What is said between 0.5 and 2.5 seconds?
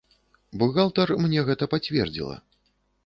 Бухгалтар мне гэта пацвердзіла.